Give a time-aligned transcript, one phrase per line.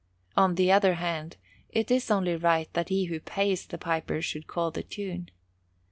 [0.35, 1.37] On the other hand,
[1.69, 5.29] it is only right that he who pays the piper should call the tune.